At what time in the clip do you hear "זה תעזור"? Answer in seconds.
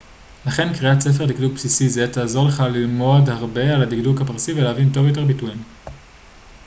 1.89-2.47